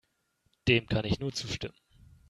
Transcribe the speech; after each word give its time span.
Dem 0.67 0.87
kann 0.87 1.05
ich 1.05 1.19
nur 1.19 1.31
zustimmen. 1.31 1.77